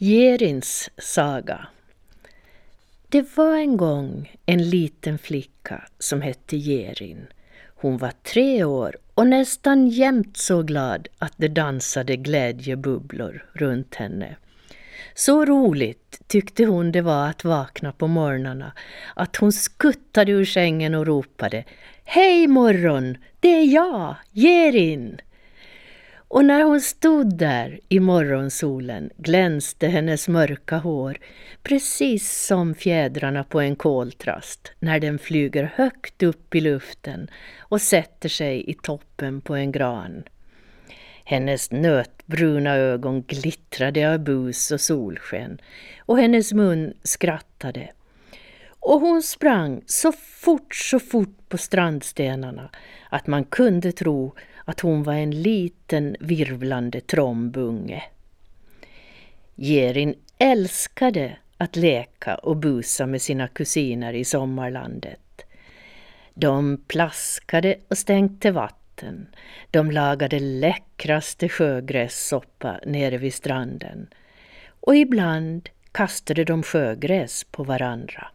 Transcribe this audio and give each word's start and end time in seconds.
Jerins 0.00 0.90
saga 0.98 1.66
Det 3.08 3.36
var 3.36 3.56
en 3.56 3.76
gång 3.76 4.36
en 4.46 4.70
liten 4.70 5.18
flicka 5.18 5.82
som 5.98 6.22
hette 6.22 6.56
Jerin. 6.56 7.26
Hon 7.74 7.98
var 7.98 8.12
tre 8.22 8.64
år 8.64 8.96
och 9.14 9.26
nästan 9.26 9.88
jämt 9.88 10.36
så 10.36 10.62
glad 10.62 11.08
att 11.18 11.32
det 11.36 11.48
dansade 11.48 12.16
glädjebubblor 12.16 13.44
runt 13.52 13.94
henne. 13.94 14.36
Så 15.14 15.44
roligt 15.44 16.20
tyckte 16.26 16.64
hon 16.64 16.92
det 16.92 17.02
var 17.02 17.28
att 17.28 17.44
vakna 17.44 17.92
på 17.92 18.06
morgnarna 18.06 18.72
att 19.16 19.36
hon 19.36 19.52
skuttade 19.52 20.32
ur 20.32 20.44
sängen 20.44 20.94
och 20.94 21.06
ropade 21.06 21.64
Hej 22.04 22.46
morgon, 22.46 23.16
det 23.40 23.48
är 23.48 23.74
jag, 23.74 24.16
Jerin! 24.32 25.20
Och 26.28 26.44
när 26.44 26.62
hon 26.62 26.80
stod 26.80 27.36
där 27.38 27.80
i 27.88 28.00
morgonsolen 28.00 29.10
glänste 29.16 29.86
hennes 29.86 30.28
mörka 30.28 30.78
hår 30.78 31.18
precis 31.62 32.46
som 32.46 32.74
fjädrarna 32.74 33.44
på 33.44 33.60
en 33.60 33.76
koltrast 33.76 34.72
när 34.78 35.00
den 35.00 35.18
flyger 35.18 35.72
högt 35.74 36.22
upp 36.22 36.54
i 36.54 36.60
luften 36.60 37.30
och 37.58 37.80
sätter 37.80 38.28
sig 38.28 38.70
i 38.70 38.74
toppen 38.74 39.40
på 39.40 39.54
en 39.54 39.72
gran. 39.72 40.22
Hennes 41.24 41.70
nötbruna 41.70 42.74
ögon 42.74 43.22
glittrade 43.22 44.12
av 44.12 44.18
bus 44.18 44.70
och 44.70 44.80
solsken 44.80 45.58
och 45.98 46.18
hennes 46.18 46.52
mun 46.52 46.94
skrattade. 47.02 47.88
Och 48.80 49.00
hon 49.00 49.22
sprang 49.22 49.82
så 49.86 50.12
fort, 50.12 50.74
så 50.74 50.98
fort 51.00 51.48
på 51.48 51.58
strandstenarna 51.58 52.70
att 53.10 53.26
man 53.26 53.44
kunde 53.44 53.92
tro 53.92 54.34
att 54.68 54.80
hon 54.80 55.02
var 55.02 55.14
en 55.14 55.42
liten 55.42 56.16
virvlande 56.20 57.00
trombunge. 57.00 58.02
Gerin 59.56 60.14
älskade 60.38 61.36
att 61.56 61.76
leka 61.76 62.34
och 62.34 62.56
busa 62.56 63.06
med 63.06 63.22
sina 63.22 63.48
kusiner 63.48 64.12
i 64.12 64.24
sommarlandet. 64.24 65.46
De 66.34 66.84
plaskade 66.88 67.76
och 67.88 67.98
stänkte 67.98 68.50
vatten. 68.50 69.28
De 69.70 69.90
lagade 69.90 70.38
läckraste 70.38 71.48
sjögrässoppa 71.48 72.80
nere 72.86 73.18
vid 73.18 73.34
stranden. 73.34 74.08
Och 74.80 74.96
ibland 74.96 75.68
kastade 75.92 76.44
de 76.44 76.62
sjögräs 76.62 77.44
på 77.44 77.64
varandra. 77.64 78.28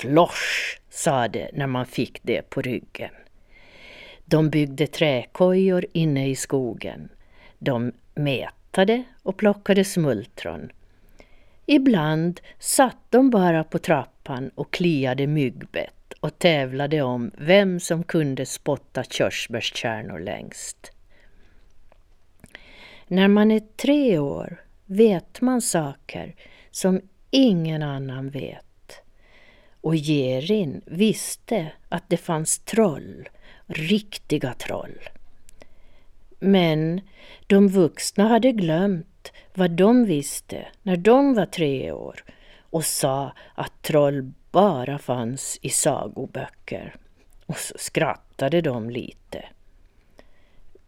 Flosch, 0.00 0.80
sa 0.90 1.28
det 1.28 1.50
när 1.52 1.66
man 1.66 1.86
fick 1.86 2.18
det 2.22 2.50
på 2.50 2.62
ryggen. 2.62 3.10
De 4.32 4.50
byggde 4.50 4.86
träkojor 4.86 5.86
inne 5.92 6.28
i 6.28 6.36
skogen. 6.36 7.08
De 7.58 7.92
metade 8.14 9.02
och 9.22 9.36
plockade 9.36 9.84
smultron. 9.84 10.72
Ibland 11.66 12.40
satt 12.58 12.96
de 13.10 13.30
bara 13.30 13.64
på 13.64 13.78
trappan 13.78 14.50
och 14.54 14.72
kliade 14.72 15.26
myggbett 15.26 16.12
och 16.20 16.38
tävlade 16.38 17.02
om 17.02 17.30
vem 17.38 17.80
som 17.80 18.04
kunde 18.04 18.46
spotta 18.46 19.04
körsbärskärnor 19.04 20.18
längst. 20.18 20.92
När 23.08 23.28
man 23.28 23.50
är 23.50 23.62
tre 23.76 24.18
år 24.18 24.62
vet 24.86 25.40
man 25.40 25.62
saker 25.62 26.34
som 26.70 27.00
ingen 27.30 27.82
annan 27.82 28.30
vet. 28.30 29.02
Och 29.80 29.96
Gerin 29.96 30.82
visste 30.86 31.72
att 31.88 32.04
det 32.08 32.16
fanns 32.16 32.58
troll 32.58 33.28
riktiga 33.72 34.54
troll. 34.54 34.98
Men 36.38 37.00
de 37.46 37.68
vuxna 37.68 38.28
hade 38.28 38.52
glömt 38.52 39.32
vad 39.54 39.70
de 39.70 40.04
visste 40.04 40.66
när 40.82 40.96
de 40.96 41.34
var 41.34 41.46
tre 41.46 41.92
år 41.92 42.24
och 42.70 42.84
sa 42.84 43.32
att 43.54 43.82
troll 43.82 44.32
bara 44.50 44.98
fanns 44.98 45.58
i 45.62 45.68
sagoböcker. 45.68 46.94
Och 47.46 47.58
så 47.58 47.74
skrattade 47.78 48.60
de 48.60 48.90
lite. 48.90 49.44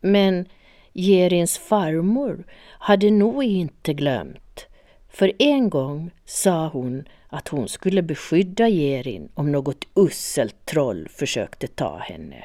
Men 0.01 0.49
Gerins 0.93 1.59
farmor 1.59 2.45
hade 2.61 3.11
nog 3.11 3.45
inte 3.45 3.95
glömt. 3.95 4.67
För 5.09 5.33
en 5.39 5.71
gång 5.71 6.11
sa 6.25 6.69
hon 6.69 7.05
att 7.29 7.49
hon 7.49 7.69
skulle 7.69 8.03
beskydda 8.03 8.69
Gerin 8.69 9.29
om 9.35 9.53
något 9.53 9.85
usselt 9.95 10.57
troll 10.65 11.09
försökte 11.09 11.67
ta 11.67 11.99
henne. 11.99 12.45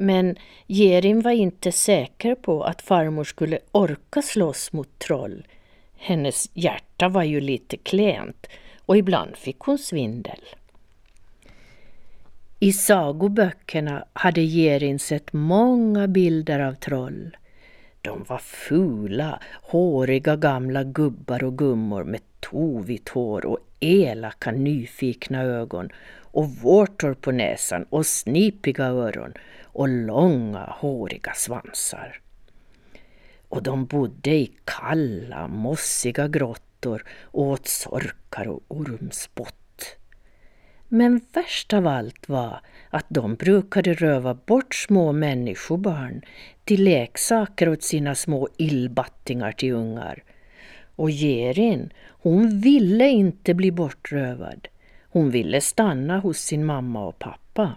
Men 0.00 0.36
Gerim 0.66 1.20
var 1.20 1.30
inte 1.30 1.72
säker 1.72 2.34
på 2.34 2.62
att 2.64 2.82
farmor 2.82 3.24
skulle 3.24 3.58
orka 3.72 4.22
slåss 4.22 4.72
mot 4.72 4.98
troll. 4.98 5.46
Hennes 5.96 6.50
hjärta 6.54 7.08
var 7.08 7.22
ju 7.22 7.40
lite 7.40 7.76
klent 7.76 8.46
och 8.86 8.96
ibland 8.96 9.36
fick 9.36 9.58
hon 9.58 9.78
svindel. 9.78 10.40
I 12.58 12.72
sagoböckerna 12.72 14.04
hade 14.12 14.40
Gerin 14.40 14.98
sett 14.98 15.32
många 15.32 16.08
bilder 16.08 16.60
av 16.60 16.74
troll. 16.74 17.36
De 18.02 18.24
var 18.28 18.38
fula, 18.38 19.40
håriga 19.62 20.36
gamla 20.36 20.84
gubbar 20.84 21.44
och 21.44 21.58
gummor 21.58 22.04
med 22.04 22.20
tovigt 22.40 23.08
hår 23.08 23.46
och 23.46 23.58
elaka 23.80 24.50
nyfikna 24.50 25.42
ögon 25.42 25.88
och 26.32 26.50
vårtor 26.50 27.14
på 27.14 27.32
näsan 27.32 27.84
och 27.90 28.06
snipiga 28.06 28.84
öron 28.84 29.32
och 29.62 29.88
långa 29.88 30.64
håriga 30.64 31.32
svansar. 31.34 32.20
Och 33.48 33.62
de 33.62 33.86
bodde 33.86 34.30
i 34.30 34.52
kalla, 34.64 35.48
mossiga 35.48 36.28
grottor 36.28 37.04
och 37.22 37.46
åt 37.46 37.66
sorkar 37.66 38.48
och 38.48 38.62
ormspott. 38.68 39.54
Men 40.88 41.20
värst 41.32 41.72
av 41.72 41.86
allt 41.86 42.28
var 42.28 42.60
att 42.90 43.06
de 43.08 43.34
brukade 43.34 43.94
röva 43.94 44.34
bort 44.34 44.74
små 44.74 45.12
människobarn 45.12 46.22
till 46.64 46.84
leksaker 46.84 47.68
åt 47.68 47.82
sina 47.82 48.14
små 48.14 48.48
illbattingar 48.56 49.52
till 49.52 49.72
ungar. 49.72 50.22
Och 51.00 51.10
Jerin, 51.10 51.92
hon 52.08 52.60
ville 52.60 53.08
inte 53.08 53.54
bli 53.54 53.70
bortrövad. 53.70 54.68
Hon 55.08 55.30
ville 55.30 55.60
stanna 55.60 56.18
hos 56.18 56.38
sin 56.38 56.64
mamma 56.64 57.06
och 57.06 57.18
pappa. 57.18 57.74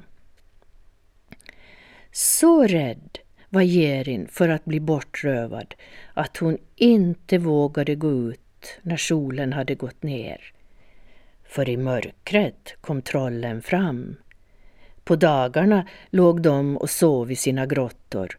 Så 2.11 2.63
rädd 2.63 3.19
var 3.50 3.61
Jerin 3.61 4.28
för 4.28 4.50
att 4.50 4.66
bli 4.66 4.79
bortrövad 4.79 5.75
att 6.13 6.38
hon 6.38 6.57
inte 6.75 7.38
vågade 7.38 7.95
gå 7.95 8.11
ut 8.11 8.79
när 8.81 8.97
solen 8.97 9.53
hade 9.53 9.75
gått 9.75 10.03
ner. 10.03 10.53
För 11.44 11.69
i 11.69 11.78
mörkret 11.78 12.75
kom 12.81 13.01
trollen 13.01 13.61
fram. 13.61 14.16
På 15.03 15.16
dagarna 15.16 15.88
låg 16.09 16.41
de 16.41 16.78
och 16.78 16.90
sov 16.90 17.31
i 17.31 17.35
sina 17.35 17.66
grottor. 17.66 18.38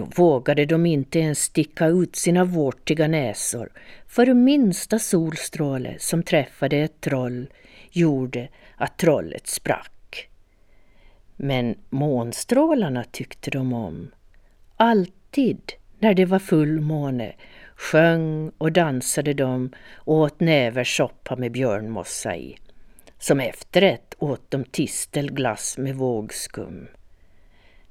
Då 0.00 0.06
vågade 0.16 0.66
de 0.66 0.86
inte 0.86 1.18
ens 1.18 1.38
sticka 1.38 1.86
ut 1.86 2.16
sina 2.16 2.44
vårtiga 2.44 3.08
näsor 3.08 3.72
för 4.06 4.34
minsta 4.34 4.98
solstråle 4.98 5.94
som 5.98 6.22
träffade 6.22 6.76
ett 6.76 7.00
troll 7.00 7.46
gjorde 7.90 8.48
att 8.76 8.98
trollet 8.98 9.46
sprack. 9.46 10.28
Men 11.36 11.74
månstrålarna 11.90 13.04
tyckte 13.04 13.50
de 13.50 13.72
om. 13.72 14.10
Alltid 14.76 15.72
när 15.98 16.14
det 16.14 16.24
var 16.24 16.38
fullmåne 16.38 17.32
sjöng 17.74 18.50
och 18.58 18.72
dansade 18.72 19.34
de 19.34 19.72
och 19.94 20.14
åt 20.14 20.40
näversoppa 20.40 21.36
med 21.36 21.52
björnmossa 21.52 22.36
i. 22.36 22.56
Som 23.18 23.40
efterrätt 23.40 24.14
åt 24.18 24.50
de 24.50 24.64
tistelglass 24.64 25.78
med 25.78 25.94
vågskum. 25.94 26.88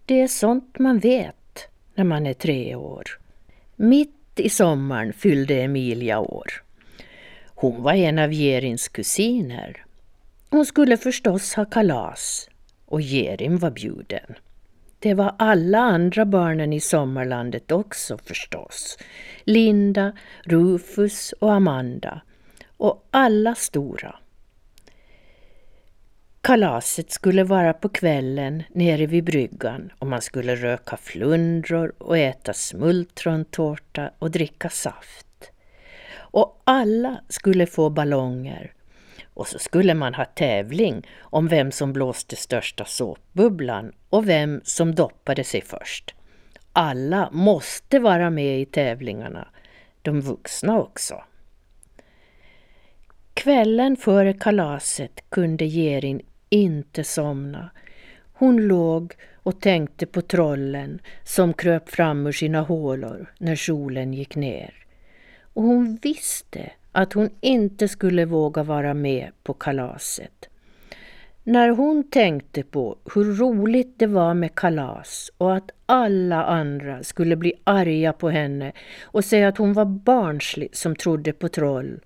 Det 0.06 0.22
är 0.22 0.28
sånt 0.28 0.80
man 0.80 1.00
vet 1.00 1.39
när 1.96 2.04
man 2.04 2.26
är 2.26 2.34
tre 2.34 2.76
år. 2.76 3.04
Mitt 3.76 4.40
i 4.40 4.50
sommaren 4.50 5.14
fyllde 5.14 5.62
Emilia 5.62 6.20
år. 6.20 6.48
Hon 7.48 7.84
var 7.84 7.94
en 7.94 8.20
av 8.20 8.34
Gerins 8.34 8.88
kusiner. 8.88 9.86
Hon 10.50 10.66
skulle 10.66 10.98
förstås 10.98 11.54
ha 11.54 11.66
kalas 11.66 12.50
och 12.86 13.02
Gerin 13.02 13.58
var 13.58 13.72
bjuden. 13.72 14.36
Det 15.00 15.14
var 15.14 15.36
alla 15.38 15.80
andra 15.80 16.26
barnen 16.26 16.74
i 16.74 16.80
sommarlandet 16.80 17.72
också 17.72 18.18
förstås. 18.18 18.98
Linda, 19.44 20.12
Rufus 20.44 21.34
och 21.40 21.54
Amanda. 21.54 22.22
Och 22.78 23.08
alla 23.12 23.56
stora. 23.56 24.16
Kalaset 26.42 27.12
skulle 27.12 27.44
vara 27.44 27.74
på 27.74 27.90
kvällen 27.90 28.64
nere 28.70 29.06
vid 29.06 29.24
bryggan 29.24 29.92
och 30.00 30.08
man 30.08 30.22
skulle 30.22 30.56
röka 30.56 30.98
flundror 30.98 31.94
och 31.98 32.18
äta 32.18 32.54
smultrontårta 32.54 34.12
och 34.20 34.32
dricka 34.32 34.70
saft. 34.70 35.52
Och 36.16 36.62
alla 36.64 37.22
skulle 37.30 37.66
få 37.66 37.90
ballonger 37.90 38.74
och 39.34 39.48
så 39.48 39.60
skulle 39.60 39.94
man 39.94 40.14
ha 40.14 40.26
tävling 40.26 41.08
om 41.20 41.48
vem 41.48 41.72
som 41.72 41.94
blåste 41.94 42.36
största 42.36 42.86
såpbubblan 42.86 43.92
och 44.10 44.30
vem 44.30 44.62
som 44.64 44.96
doppade 44.96 45.44
sig 45.44 45.62
först. 45.62 46.16
Alla 46.74 47.30
måste 47.32 48.00
vara 48.00 48.30
med 48.30 48.62
i 48.62 48.66
tävlingarna, 48.66 49.48
de 50.02 50.22
vuxna 50.22 50.80
också. 50.80 51.24
Kvällen 53.34 53.98
före 53.98 54.34
kalaset 54.34 55.24
kunde 55.30 55.66
Gerin 55.66 56.22
inte 56.50 57.04
somna. 57.04 57.70
Hon 58.34 58.68
låg 58.68 59.14
och 59.44 59.62
tänkte 59.62 60.06
på 60.06 60.22
trollen 60.22 61.02
som 61.24 61.54
kröp 61.54 61.90
fram 61.90 62.28
ur 62.28 62.32
sina 62.32 62.62
hålor 62.62 63.34
när 63.38 63.56
solen 63.56 64.14
gick 64.14 64.36
ner. 64.36 64.74
Och 65.54 65.64
hon 65.64 66.00
visste 66.02 66.72
att 66.92 67.14
hon 67.14 67.30
inte 67.42 67.88
skulle 67.88 68.26
våga 68.26 68.64
vara 68.64 68.94
med 68.94 69.32
på 69.44 69.54
kalaset. 69.54 70.50
När 71.44 71.70
hon 71.70 72.10
tänkte 72.10 72.64
på 72.64 72.98
hur 73.16 73.36
roligt 73.36 74.00
det 74.00 74.08
var 74.08 74.34
med 74.34 74.56
kalas 74.56 75.32
och 75.38 75.56
att 75.56 75.72
alla 75.86 76.44
andra 76.44 77.04
skulle 77.04 77.36
bli 77.36 77.54
arga 77.64 78.14
på 78.14 78.30
henne 78.30 78.72
och 79.02 79.26
säga 79.26 79.48
att 79.48 79.58
hon 79.58 79.74
var 79.74 79.86
barnslig 79.86 80.76
som 80.76 80.96
trodde 80.96 81.34
på 81.34 81.50
troll 81.50 82.00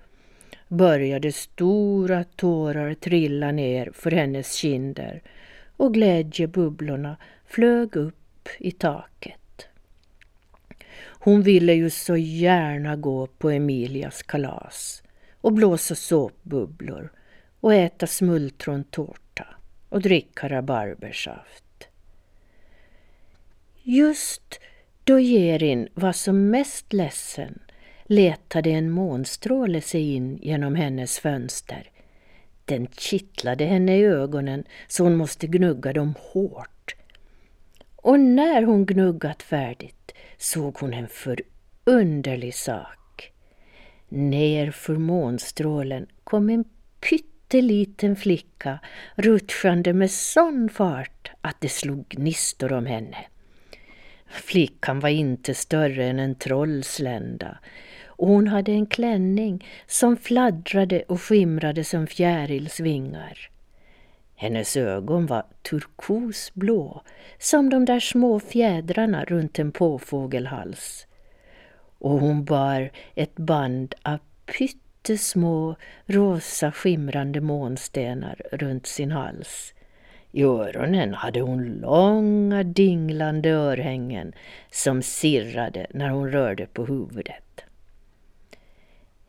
började 0.68 1.32
stora 1.32 2.24
tårar 2.24 2.94
trilla 2.94 3.52
ner 3.52 3.92
för 3.94 4.12
hennes 4.12 4.54
kinder 4.54 5.22
och 5.78 5.94
glädjebubblorna 5.94 7.18
flög 7.46 7.96
upp 7.96 8.50
i 8.60 8.72
taket. 8.72 9.68
Hon 11.00 11.42
ville 11.42 11.74
ju 11.74 11.90
så 11.90 12.18
gärna 12.18 12.96
gå 12.96 13.28
på 13.28 13.50
Emilias 13.50 14.24
kalas 14.24 15.04
och 15.42 15.54
blåsa 15.54 15.96
såpbubblor 15.96 17.12
och 17.60 17.74
äta 17.74 18.08
smultrontårta 18.08 19.48
och 19.90 20.02
dricka 20.02 20.50
rabarbersaft. 20.50 21.88
Just 23.84 24.60
då 25.04 25.20
Jerin 25.20 25.88
var 25.94 26.12
som 26.12 26.50
mest 26.50 26.94
ledsen 26.94 27.60
letade 28.06 28.70
en 28.70 28.92
månstråle 28.92 29.82
sig 29.82 30.14
in 30.14 30.38
genom 30.38 30.76
hennes 30.76 31.20
fönster. 31.20 31.90
Den 32.66 32.88
kittlade 32.88 33.66
henne 33.66 33.98
i 33.98 34.04
ögonen 34.04 34.64
så 34.88 35.04
hon 35.04 35.16
måste 35.16 35.48
gnugga 35.48 35.94
dem 35.94 36.14
hårt. 36.20 36.96
Och 37.96 38.20
när 38.20 38.64
hon 38.64 38.86
gnuggat 38.86 39.44
färdigt 39.44 40.12
såg 40.38 40.78
hon 40.78 40.94
en 40.94 41.08
förunderlig 41.08 42.56
sak. 42.56 43.32
Ner 44.10 44.72
för 44.72 44.96
månstrålen 44.96 46.08
kom 46.24 46.50
en 46.50 46.66
pytteliten 47.10 48.16
flicka 48.16 48.80
rutschande 49.16 49.94
med 49.94 50.12
sån 50.12 50.70
fart 50.70 51.32
att 51.42 51.62
det 51.62 51.70
slog 51.70 52.08
gnistor 52.08 52.74
om 52.74 52.86
henne. 52.86 53.18
Flickan 54.28 55.00
var 55.00 55.10
inte 55.10 55.54
större 55.54 56.06
än 56.06 56.20
en 56.20 56.36
trollslända 56.36 57.58
och 58.24 58.30
hon 58.30 58.48
hade 58.48 58.72
en 58.72 58.86
klänning 58.86 59.66
som 59.88 60.18
fladdrade 60.18 61.04
och 61.08 61.22
skimrade 61.22 61.84
som 61.84 62.08
fjärilsvingar. 62.08 63.50
Hennes 64.36 64.78
ögon 64.78 65.26
var 65.26 65.44
turkosblå, 65.62 67.02
som 67.38 67.70
de 67.70 67.86
där 67.86 68.00
små 68.00 68.40
fjädrarna 68.40 69.26
runt 69.26 69.60
en 69.60 69.72
påfågelhals. 69.72 71.08
Och 72.00 72.20
hon 72.20 72.46
bar 72.46 72.92
ett 73.16 73.36
band 73.36 73.96
av 74.02 74.20
pyttesmå 74.46 75.76
rosa 76.06 76.72
skimrande 76.72 77.42
månstenar 77.42 78.42
runt 78.52 78.86
sin 78.88 79.12
hals. 79.12 79.74
I 80.32 80.44
öronen 80.44 81.14
hade 81.14 81.42
hon 81.42 81.66
långa 81.66 82.64
dinglande 82.64 83.50
örhängen 83.50 84.34
som 84.72 85.02
sirrade 85.02 85.88
när 85.90 86.10
hon 86.10 86.32
rörde 86.32 86.66
på 86.66 86.86
huvudet. 86.86 87.44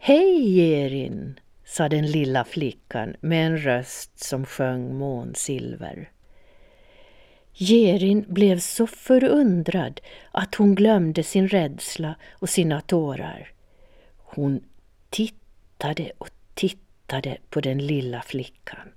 Hej 0.06 0.60
Erin, 0.60 1.40
sa 1.64 1.88
den 1.88 2.06
lilla 2.06 2.44
flickan 2.44 3.16
med 3.20 3.46
en 3.46 3.58
röst 3.58 4.24
som 4.24 4.46
sjöng 4.46 4.94
månsilver. 4.94 6.10
Gerin 7.52 8.24
blev 8.28 8.58
så 8.58 8.86
förundrad 8.86 10.00
att 10.32 10.54
hon 10.54 10.74
glömde 10.74 11.22
sin 11.22 11.48
rädsla 11.48 12.14
och 12.32 12.48
sina 12.48 12.80
tårar. 12.80 13.52
Hon 14.16 14.64
tittade 15.10 16.12
och 16.18 16.30
tittade 16.54 17.36
på 17.50 17.60
den 17.60 17.86
lilla 17.86 18.22
flickan. 18.22 18.88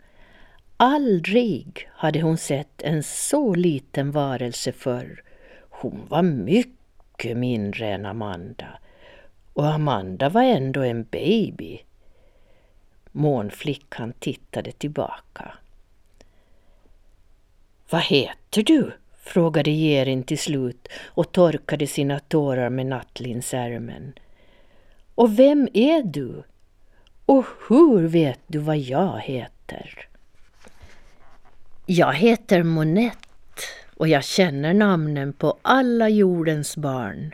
Aldrig 0.77 1.89
hade 1.91 2.21
hon 2.21 2.37
sett 2.37 2.81
en 2.81 3.03
så 3.03 3.55
liten 3.55 4.11
varelse 4.11 4.71
förr. 4.71 5.23
Hon 5.69 6.07
var 6.09 6.21
mycket 6.21 7.37
mindre 7.37 7.87
än 7.87 8.05
Amanda 8.05 8.79
och 9.57 9.67
Amanda 9.67 10.29
var 10.29 10.43
ändå 10.43 10.81
en 10.81 11.03
baby. 11.03 11.79
Månflickan 13.11 14.13
tittade 14.19 14.71
tillbaka. 14.71 15.53
Vad 17.89 18.01
heter 18.01 18.63
du? 18.63 18.91
frågade 19.21 19.71
Jerin 19.71 20.23
till 20.23 20.39
slut 20.39 20.87
och 21.05 21.31
torkade 21.31 21.87
sina 21.87 22.19
tårar 22.19 22.69
med 22.69 22.85
nattlinsärmen. 22.85 24.13
Och 25.15 25.39
vem 25.39 25.67
är 25.73 26.03
du? 26.03 26.43
Och 27.25 27.45
hur 27.69 28.07
vet 28.07 28.39
du 28.47 28.59
vad 28.59 28.77
jag 28.77 29.19
heter? 29.19 30.07
Jag 31.85 32.13
heter 32.13 32.63
Monette 32.63 33.63
och 33.95 34.07
jag 34.07 34.23
känner 34.23 34.73
namnen 34.73 35.33
på 35.33 35.57
alla 35.61 36.09
jordens 36.09 36.77
barn. 36.77 37.33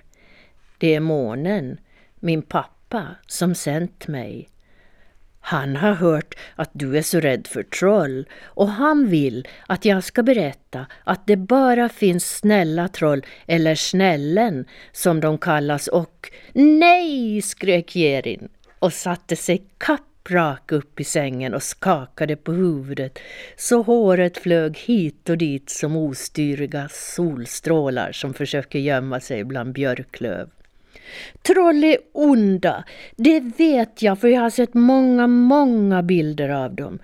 Det 0.78 0.96
är 0.96 1.00
månen 1.00 1.78
min 2.24 2.42
pappa, 2.42 3.06
som 3.28 3.56
sänt 3.56 4.08
mig. 4.08 4.50
Han 5.46 5.75
har 5.75 5.94
hört 5.94 6.36
att 6.56 6.70
du 6.74 6.98
är 6.98 7.02
så 7.02 7.20
rädd 7.20 7.48
för 7.48 7.64
troll 7.64 8.28
och 8.44 8.68
han 8.68 9.08
vill 9.08 9.48
att 9.68 9.86
jag 9.86 10.04
ska 10.04 10.24
berätta 10.24 10.86
att 11.04 11.28
det 11.28 11.38
bara 11.38 11.90
finns 11.90 12.38
snälla 12.38 12.88
troll, 12.88 13.25
eller 13.48 13.75
snällen 13.75 14.66
som 14.92 15.20
de 15.20 15.38
kallas 15.38 15.88
och 15.88 16.31
Nej! 16.54 17.42
skrek 17.42 17.96
Jerin 17.96 18.50
och 18.80 18.94
satte 18.94 19.36
sig 19.36 19.66
kapprak 19.78 20.72
upp 20.72 21.00
i 21.00 21.04
sängen 21.04 21.54
och 21.54 21.64
skakade 21.64 22.36
på 22.36 22.52
huvudet 22.52 23.19
så 23.58 23.81
håret 23.81 24.38
flög 24.38 24.78
hit 24.78 25.30
och 25.30 25.38
dit 25.38 25.69
som 25.69 25.96
ostyriga 25.96 26.90
solstrålar 26.92 28.12
som 28.12 28.34
försöker 28.34 28.80
gömma 28.80 29.19
sig 29.19 29.44
bland 29.44 29.74
björklöv. 29.74 30.50
Troll 31.42 31.84
är 31.84 31.98
onda, 32.12 32.84
det 33.16 33.40
vet 33.40 34.01
jag 34.01 34.19
för 34.19 34.28
jag 34.28 34.42
har 34.42 34.50
sett 34.50 34.74
många, 34.74 35.28
många 35.28 36.04
bilder 36.04 36.50
av 36.50 36.76
dem. 36.76 37.00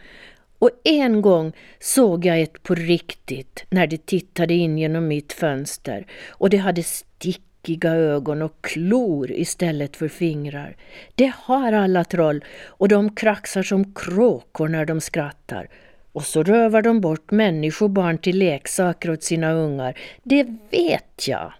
Och 0.59 0.69
en 0.83 1.21
gång 1.21 1.53
såg 1.79 2.25
jag 2.25 2.41
ett 2.41 2.63
på 2.63 2.75
riktigt 2.75 3.65
när 3.69 3.87
det 3.87 4.05
tittade 4.05 4.53
in 4.53 4.77
genom 4.77 5.07
mitt 5.07 5.33
fönster 5.33 6.05
och 6.29 6.49
det 6.49 6.57
hade 6.57 6.83
stickiga 6.83 7.91
ögon 7.91 8.41
och 8.41 8.61
klor 8.61 9.31
istället 9.31 9.97
för 9.97 10.07
fingrar. 10.07 10.75
Det 11.15 11.33
har 11.35 11.73
alla 11.73 12.03
troll 12.03 12.45
och 12.65 12.87
de 12.87 13.15
kraxar 13.15 13.63
som 13.63 13.93
kråkor 13.93 14.67
när 14.67 14.85
de 14.85 15.01
skrattar. 15.01 15.69
Och 16.11 16.23
så 16.23 16.43
rövar 16.43 16.81
de 16.81 17.01
bort 17.01 17.31
människobarn 17.31 18.17
till 18.17 18.37
leksaker 18.37 19.11
åt 19.11 19.23
sina 19.23 19.51
ungar. 19.51 19.97
Det 20.23 20.47
vet 20.71 21.27
jag. 21.27 21.53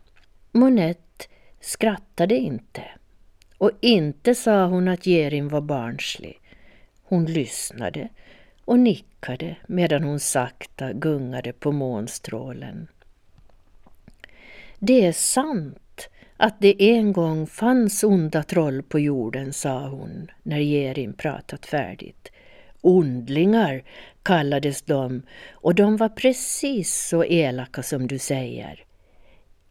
Monette 0.52 1.09
skrattade 1.62 2.36
inte. 2.36 2.84
Och 3.58 3.72
inte 3.82 4.36
sa 4.36 4.66
hon 4.66 4.88
att 4.88 5.06
Gerin 5.06 5.48
var 5.48 5.62
barnslig. 5.62 6.40
Hon 7.04 7.26
lyssnade 7.26 8.10
och 8.66 8.80
nickade 8.80 9.56
medan 9.68 10.04
hon 10.04 10.20
sakta 10.20 10.94
gungade 10.94 11.54
på 11.54 11.72
månstrålen. 11.72 12.88
Det 14.80 15.06
är 15.06 15.12
sant 15.12 16.10
att 16.38 16.60
det 16.60 16.76
en 16.98 17.14
gång 17.14 17.48
fanns 17.48 18.04
onda 18.04 18.44
troll 18.44 18.84
på 18.84 19.00
jorden, 19.00 19.54
sa 19.54 19.88
hon 19.88 20.28
när 20.44 20.60
Gerin 20.60 21.14
pratat 21.14 21.66
färdigt. 21.66 22.32
Ondlingar 22.82 23.84
kallades 24.24 24.82
de 24.82 25.22
och 25.52 25.76
de 25.76 25.98
var 25.98 26.10
precis 26.10 27.08
så 27.08 27.24
elaka 27.24 27.84
som 27.84 28.08
du 28.08 28.18
säger. 28.18 28.84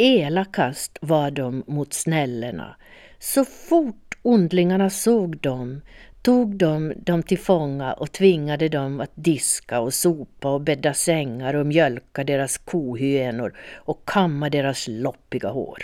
Elakast 0.00 0.98
var 1.00 1.30
de 1.30 1.64
mot 1.66 1.92
snällena. 1.92 2.76
Så 3.18 3.44
fort 3.44 4.18
ondlingarna 4.22 4.90
såg 4.90 5.36
dem 5.36 5.80
tog 6.22 6.56
de 6.56 6.92
dem 6.96 7.22
till 7.22 7.38
fånga 7.38 7.92
och 7.92 8.12
tvingade 8.12 8.68
dem 8.68 9.00
att 9.00 9.10
diska 9.14 9.80
och 9.80 9.94
sopa 9.94 10.50
och 10.50 10.60
bädda 10.60 10.94
sängar 10.94 11.54
och 11.54 11.66
mjölka 11.66 12.24
deras 12.24 12.58
kohyenor 12.58 13.58
och 13.74 14.04
kamma 14.04 14.50
deras 14.50 14.88
loppiga 14.88 15.48
hår. 15.48 15.78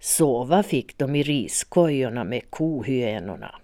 Sova 0.00 0.62
fick 0.62 0.98
de 0.98 1.16
i 1.16 1.22
riskojorna 1.22 2.24
med 2.24 2.50
kohyenorna. 2.50 3.54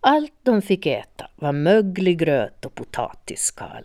Allt 0.00 0.34
de 0.42 0.62
fick 0.62 0.86
äta 0.86 1.30
var 1.36 1.52
möglig 1.52 2.18
gröt 2.18 2.64
och 2.64 2.74
potatisskal. 2.74 3.84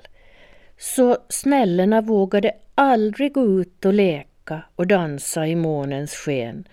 Så 0.77 1.17
snällena 1.29 2.01
vågade 2.01 2.51
aldrig 2.75 3.33
gå 3.33 3.61
ut 3.61 3.85
och 3.85 3.93
leka 3.93 4.30
leka 4.51 4.63
och 4.75 4.87
dansa 4.87 5.47
i 5.47 5.55
månens 5.55 6.13
sken 6.13 6.67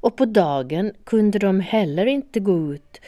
och 0.00 0.16
på 0.16 0.24
dagen 0.24 0.92
kunde 1.04 1.38
de 1.38 1.60
heller 1.60 2.06
inte 2.06 2.40
gå 2.40 2.74
ut 2.74 3.00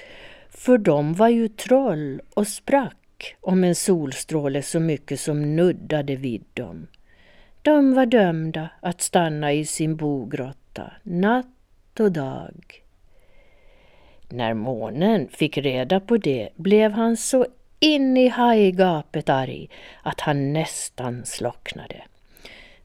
för 0.51 0.79
de 0.79 1.15
var 1.15 1.29
ju 1.29 1.49
troll 1.49 2.21
och 2.35 2.47
sprack 2.47 3.37
om 3.41 3.65
en 3.65 3.75
solstråle 3.75 4.63
så 4.63 4.81
mycket 4.81 5.21
som 5.21 5.57
nuddade 5.57 6.17
vid 6.17 6.45
dem. 6.55 6.87
De 7.63 7.95
var 7.95 8.07
dömda 8.07 8.69
att 8.83 9.01
stanna 9.01 9.53
i 9.53 9.65
sin 9.65 9.97
bogrotta 9.97 10.93
natt 11.03 12.01
och 12.01 12.13
dag. 12.13 12.85
När 14.31 14.55
månen 14.55 15.29
fick 15.29 15.59
reda 15.59 16.01
på 16.01 16.17
det 16.17 16.51
blev 16.57 16.93
han 16.93 17.17
så 17.17 17.47
in 17.81 18.17
i 18.17 18.29
hajgapet 18.29 19.29
arg 19.29 19.69
att 20.05 20.21
han 20.21 20.53
nästan 20.53 21.25
slocknade. 21.25 22.03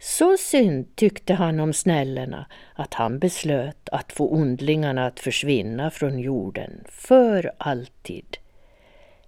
Så 0.08 0.38
synd 0.38 0.96
tyckte 0.96 1.34
han 1.34 1.60
om 1.60 1.74
snällena 1.74 2.46
att 2.74 2.94
han 2.94 3.20
beslöt 3.20 3.90
att 3.92 4.14
få 4.14 4.30
ondlingarna 4.30 5.06
att 5.06 5.20
försvinna 5.20 5.92
från 5.92 6.20
jorden 6.20 6.84
för 6.90 7.52
alltid. 7.58 8.38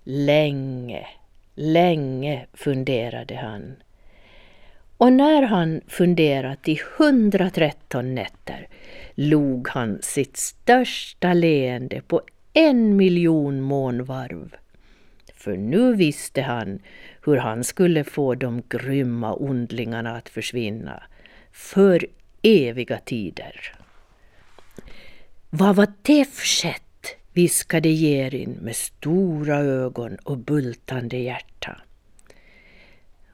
Länge, 0.03 1.07
länge 1.55 2.45
funderade 2.53 3.35
han. 3.35 3.75
Och 4.97 5.13
när 5.13 5.41
han 5.41 5.81
funderat 5.87 6.67
i 6.67 6.79
113 6.99 8.15
nätter 8.15 8.67
log 9.15 9.67
han 9.69 9.99
sitt 10.01 10.37
största 10.37 11.33
leende 11.33 12.01
på 12.01 12.21
en 12.53 12.95
miljon 12.95 13.61
månvarv. 13.61 14.55
För 15.47 15.57
nu 15.57 15.95
visste 15.95 16.41
han 16.41 16.79
hur 17.25 17.37
han 17.37 17.63
skulle 17.63 18.03
få 18.03 18.35
de 18.35 18.63
grymma 18.69 19.33
ondlingarna 19.33 20.15
att 20.17 20.29
försvinna 20.29 21.03
för 21.51 22.07
eviga 22.41 22.97
tider. 22.97 23.75
Vad 25.49 25.75
var 25.75 25.87
det 26.01 26.25
för 26.25 26.45
sätt? 26.45 27.15
viskade 27.33 27.89
Gerin 27.89 28.57
med 28.61 28.75
stora 28.75 29.57
ögon 29.57 30.17
och 30.23 30.37
bultande 30.37 31.17
hjärta. 31.17 31.81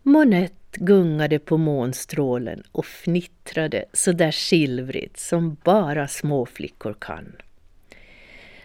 Monette 0.04 0.80
gungade 0.80 1.40
på 1.40 1.58
månstrålen 1.58 2.64
och 2.72 2.86
fnittrade 2.86 3.86
så 3.94 4.12
där 4.12 4.32
silvrigt 4.32 5.20
som 5.20 5.58
bara 5.64 6.08
småflickor 6.08 6.96
kan. 7.00 7.36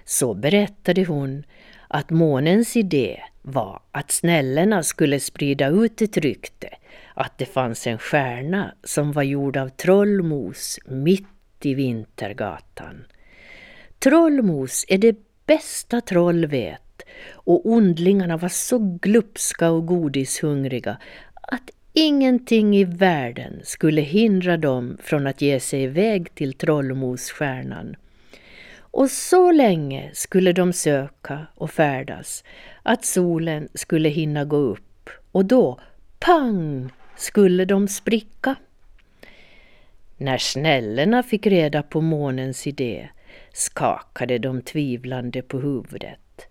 Så 0.05 0.35
berättade 0.35 1.05
hon 1.05 1.45
att 1.89 2.11
månens 2.11 2.77
idé 2.77 3.21
var 3.53 3.83
att 3.93 4.11
snällena 4.11 4.83
skulle 4.83 5.21
sprida 5.21 5.69
ut 5.69 6.03
ett 6.03 6.17
rykte 6.17 6.69
att 7.15 7.39
det 7.39 7.47
fanns 7.47 7.87
en 7.87 7.99
stjärna 7.99 8.75
som 8.85 9.13
var 9.13 9.23
gjord 9.23 9.57
av 9.57 9.69
trollmos 9.69 10.79
mitt 10.87 11.27
i 11.63 11.75
Vintergatan. 11.75 13.05
Trollmos 13.99 14.85
är 14.89 14.99
det 14.99 15.17
bästa 15.47 16.01
troll 16.01 16.47
vet 16.47 17.03
och 17.33 17.67
ondlingarna 17.67 18.37
var 18.37 18.49
så 18.49 18.99
glupska 19.03 19.71
och 19.71 19.87
godishungriga 19.87 20.99
att 21.35 21.71
ingenting 21.93 22.77
i 22.77 22.85
världen 22.85 23.61
skulle 23.65 24.01
hindra 24.01 24.57
dem 24.57 24.99
från 25.03 25.27
att 25.27 25.41
ge 25.41 25.61
sig 25.61 25.83
iväg 25.83 26.35
till 26.35 26.53
Trollmosstjärnan 26.53 27.97
och 28.99 29.11
så 29.11 29.53
länge 29.53 30.11
skulle 30.13 30.53
de 30.53 30.73
söka 30.73 31.47
och 31.55 31.71
färdas 31.71 32.45
att 32.83 33.05
solen 33.05 33.69
skulle 33.75 34.09
hinna 34.09 34.45
gå 34.45 34.57
upp 34.57 35.11
och 35.33 35.45
då, 35.45 35.81
pang, 36.19 36.91
skulle 37.17 37.65
de 37.65 37.89
spricka. 37.89 38.55
När 40.17 40.39
snällena 40.39 41.23
fick 41.23 41.47
reda 41.47 41.83
på 41.83 42.01
månens 42.01 42.67
idé 42.67 43.09
skakade 43.53 44.39
de 44.39 44.63
tvivlande 44.63 45.43
på 45.43 45.59
huvudet. 45.59 46.49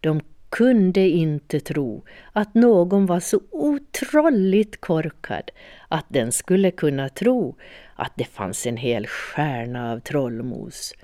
De 0.00 0.20
kunde 0.48 1.08
inte 1.08 1.60
tro 1.60 2.04
att 2.32 2.54
någon 2.54 3.06
var 3.06 3.20
så 3.20 3.40
otroligt 3.50 4.80
korkad 4.80 5.50
att 5.88 6.06
den 6.08 6.32
skulle 6.32 6.70
kunna 6.70 7.08
tro 7.08 7.56
att 7.94 8.12
det 8.14 8.24
fanns 8.24 8.66
en 8.66 8.76
hel 8.76 9.06
stjärna 9.06 9.92
av 9.92 10.00
trollmos 10.00 10.94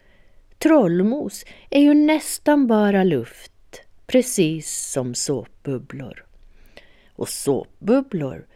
Trollmos 0.62 1.45
är 1.71 1.81
ju 1.81 1.95
nästan 1.95 2.67
bara 2.67 3.05
luft, 3.05 3.83
precis 4.07 4.90
som 4.93 5.14
såpbubblor. 5.14 6.25
Och 7.12 7.29
såpbubblor, 7.29 8.47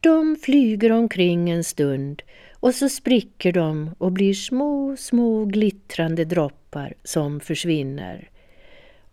de 0.00 0.36
flyger 0.42 0.92
omkring 0.92 1.50
en 1.50 1.64
stund 1.64 2.22
och 2.52 2.74
så 2.74 2.88
spricker 2.88 3.52
de 3.52 3.90
och 3.98 4.12
blir 4.12 4.34
små, 4.34 4.96
små 4.96 5.44
glittrande 5.44 6.24
droppar 6.24 6.94
som 7.04 7.40
försvinner. 7.40 8.30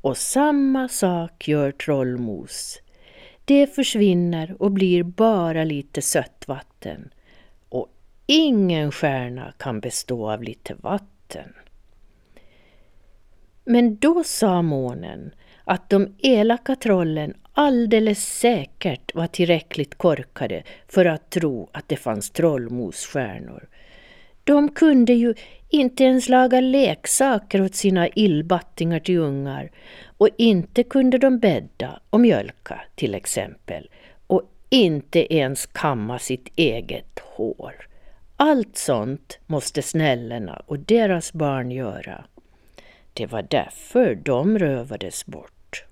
Och 0.01 0.17
samma 0.17 0.87
sak 0.87 1.47
gör 1.47 1.71
trollmos. 1.71 2.81
Det 3.45 3.75
försvinner 3.75 4.55
och 4.59 4.71
blir 4.71 5.03
bara 5.03 5.63
lite 5.63 6.01
sött 6.01 6.43
vatten. 6.47 7.09
Och 7.69 7.89
ingen 8.25 8.91
stjärna 8.91 9.53
kan 9.57 9.79
bestå 9.79 10.31
av 10.31 10.43
lite 10.43 10.75
vatten. 10.81 11.53
Men 13.65 13.95
då 13.95 14.23
sa 14.23 14.61
månen 14.61 15.31
att 15.63 15.89
de 15.89 16.15
elaka 16.17 16.75
trollen 16.75 17.33
alldeles 17.53 18.39
säkert 18.39 19.15
var 19.15 19.27
tillräckligt 19.27 19.95
korkade 19.95 20.63
för 20.87 21.05
att 21.05 21.29
tro 21.29 21.69
att 21.73 21.89
det 21.89 21.97
fanns 21.97 22.29
trollmosstjärnor. 22.29 23.67
De 24.43 24.69
kunde 24.69 25.13
ju 25.13 25.33
inte 25.69 26.03
ens 26.03 26.29
laga 26.29 26.59
leksaker 26.59 27.61
åt 27.61 27.75
sina 27.75 28.07
illbattingar 28.07 28.99
till 28.99 29.17
ungar 29.17 29.71
och 30.17 30.29
inte 30.37 30.83
kunde 30.83 31.17
de 31.17 31.39
bädda 31.39 31.99
och 32.09 32.19
mjölka 32.19 32.81
till 32.95 33.15
exempel 33.15 33.89
och 34.27 34.51
inte 34.69 35.33
ens 35.33 35.65
kamma 35.65 36.19
sitt 36.19 36.49
eget 36.55 37.19
hår. 37.19 37.87
Allt 38.37 38.77
sånt 38.77 39.39
måste 39.45 39.81
snällena 39.81 40.61
och 40.65 40.79
deras 40.79 41.33
barn 41.33 41.71
göra. 41.71 42.25
Det 43.17 43.25
var 43.25 43.41
därför 43.49 44.15
de 44.15 44.59
rövades 44.59 45.25
bort. 45.25 45.83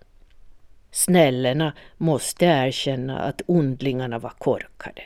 Snällena 0.91 1.73
måste 1.97 2.45
erkänna 2.45 3.19
att 3.19 3.41
ondlingarna 3.45 4.19
var 4.19 4.29
korkade. 4.29 5.03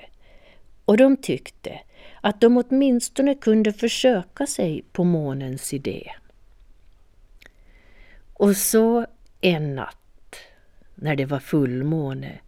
Och 0.86 0.98
de 0.98 1.18
tyckte 1.18 1.80
att 2.22 2.42
de 2.42 2.58
åtminstone 2.58 3.36
kunde 3.36 3.74
försöka 3.74 4.48
sig 4.48 4.84
på 4.92 5.04
månens 5.04 5.74
idé. 5.74 6.12
Och 8.34 8.58
så 8.58 9.06
en 9.42 9.76
natt, 9.76 10.36
när 10.96 11.16
det 11.16 11.26
var 11.26 11.40
fullmåne 11.40 12.40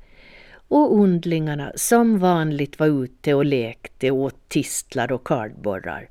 och 0.51 0.93
ondlingarna 0.93 1.71
som 1.75 2.19
vanligt 2.19 2.79
var 2.79 3.03
ute 3.03 3.33
och 3.33 3.45
lekte 3.45 4.11
åt 4.11 4.49
tistlar 4.49 5.11
och 5.11 5.27
kardborrar 5.27 6.09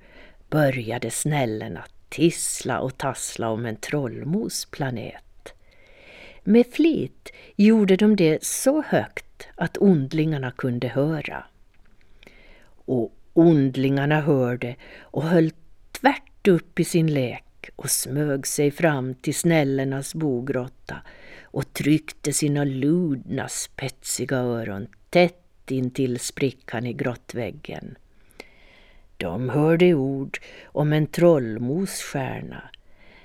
började 0.50 1.10
snällena 1.10 1.84
tissla 2.08 2.80
och 2.80 2.98
tassla 2.98 3.48
om 3.50 3.66
en 3.66 3.76
trollmosplanet. 3.76 5.54
Med 6.44 6.66
flit 6.66 7.32
gjorde 7.56 7.96
de 7.96 8.16
det 8.16 8.44
så 8.44 8.82
högt 8.82 9.48
att 9.54 9.78
ondlingarna 9.78 10.50
kunde 10.50 10.88
höra. 10.88 11.44
Och 12.68 13.14
ondlingarna 13.32 14.20
hörde 14.20 14.76
och 15.00 15.22
höll 15.22 15.50
tvärt 16.00 16.48
upp 16.48 16.80
i 16.80 16.84
sin 16.84 17.14
lek 17.14 17.70
och 17.76 17.90
smög 17.90 18.46
sig 18.46 18.70
fram 18.70 19.14
till 19.14 19.34
snällernas 19.34 20.14
bogrotta 20.14 20.96
och 21.42 21.72
tryckte 21.72 22.32
sina 22.32 22.64
ludna 22.64 23.48
spetsiga 23.48 24.36
öron 24.36 24.86
tätt 25.10 25.70
intill 25.70 26.18
sprickan 26.18 26.86
i 26.86 26.92
grottväggen. 26.92 27.98
De 29.18 29.48
hörde 29.48 29.94
ord 29.94 30.38
om 30.64 30.92
en 30.92 31.06
trollmosstjärna. 31.06 32.70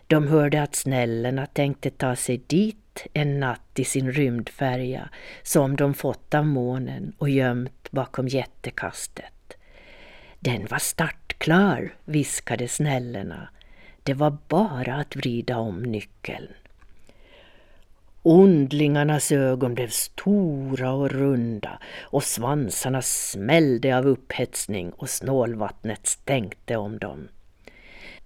De 0.08 0.28
hörde 0.28 0.62
att 0.62 0.76
snällena 0.76 1.46
tänkte 1.46 1.90
ta 1.90 2.16
sig 2.16 2.38
dit 2.48 3.08
en 3.14 3.40
natt 3.40 3.80
i 3.80 3.84
sin 3.84 4.12
rymdfärja 4.12 5.10
som 5.44 5.76
de 5.76 5.94
fått 5.94 6.34
av 6.34 6.46
månen 6.46 7.14
och 7.18 7.30
gömt 7.30 7.92
bakom 7.92 8.28
jättekastet. 8.28 9.58
Den 10.40 10.68
var 10.68 10.80
startklar, 10.80 11.96
viskade 12.06 12.68
snällena. 12.68 13.50
Det 14.04 14.14
var 14.14 14.38
bara 14.48 14.96
att 14.96 15.16
vrida 15.16 15.58
om 15.58 15.84
nyckeln. 15.84 16.54
Ondlingarnas 18.26 19.32
ögon 19.32 19.76
blev 19.76 19.88
stora 19.88 20.94
och 20.94 21.12
runda 21.12 21.80
och 22.02 22.24
svansarna 22.24 23.02
smällde 23.02 23.98
av 23.98 24.08
upphetsning 24.08 24.92
och 24.92 25.10
snålvattnet 25.10 26.08
stänkte 26.08 26.76
om 26.76 26.98
dem. 26.98 27.28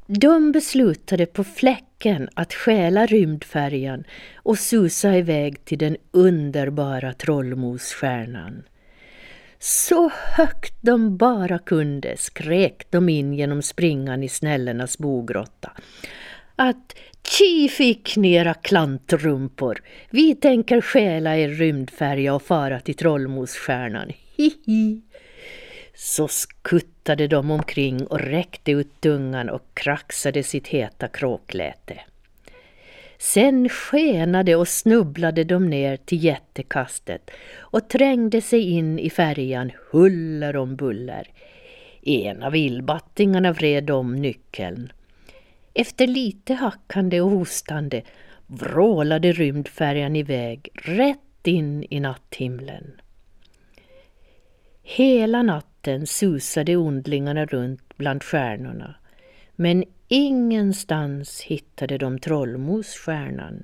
De 0.06 0.52
beslutade 0.52 1.26
på 1.26 1.44
fläcken 1.44 2.30
att 2.34 2.54
stjäla 2.54 3.06
rymdfärjan 3.06 4.04
och 4.36 4.60
susa 4.60 5.18
iväg 5.18 5.66
till 5.66 5.78
den 5.78 5.98
underbara 6.12 7.14
trollmosstjärnan. 7.14 8.64
Så 9.60 10.12
högt 10.36 10.74
de 10.82 11.18
bara 11.18 11.60
kunde 11.60 12.18
skrek 12.18 12.88
de 12.90 13.10
in 13.10 13.34
genom 13.34 13.62
springan 13.62 14.24
i 14.24 14.30
snällernas 14.30 14.98
bogrotta 14.98 15.72
att 16.58 16.98
Tji 17.24 17.70
fick 17.70 18.18
ni 18.18 18.34
era 18.34 18.54
klantrumpor. 18.54 19.82
Vi 20.10 20.36
tänker 20.36 20.82
stjäla 20.82 21.38
er 21.38 21.50
rymdfärja 21.50 22.36
och 22.36 22.44
fara 22.44 22.80
till 22.80 22.96
Trollmosstjärnan. 22.96 24.12
Hihi. 24.38 25.02
Så 25.96 26.28
skuttade 26.28 27.28
de 27.28 27.52
omkring 27.52 28.08
och 28.08 28.20
räckte 28.20 28.72
ut 28.72 29.02
tungan 29.02 29.50
och 29.50 29.64
kraxade 29.74 30.44
sitt 30.44 30.68
heta 30.68 31.08
kråkläte. 31.08 32.00
Sen 33.18 33.70
skenade 33.70 34.56
och 34.56 34.68
snubblade 34.68 35.44
de 35.44 35.70
ner 35.70 35.98
till 35.98 36.24
jättekastet 36.24 37.32
och 37.58 37.90
trängde 37.90 38.42
sig 38.42 38.70
in 38.70 39.00
i 39.00 39.10
färjan 39.10 39.72
huller 39.92 40.56
om 40.56 40.76
buller. 40.76 41.28
En 42.02 42.44
av 42.44 42.56
illbattingarna 42.56 43.52
vred 43.52 43.90
om 43.90 44.16
nyckeln. 44.16 44.92
Efter 45.80 46.08
lite 46.08 46.54
hackande 46.54 47.22
och 47.22 47.30
hostande 47.30 48.02
vrålade 48.48 49.32
rymdfärjan 49.32 50.16
iväg 50.16 50.70
rätt 50.74 51.48
in 51.48 51.86
i 51.90 52.00
natthimlen. 52.00 53.02
Hela 54.84 55.44
natten 55.44 56.08
susade 56.08 56.76
ondlingarna 56.76 57.46
runt 57.46 57.98
bland 57.98 58.24
stjärnorna 58.24 58.96
men 59.56 59.84
ingenstans 60.08 61.42
hittade 61.42 61.98
de 61.98 62.20
Trollmosstjärnan. 62.20 63.64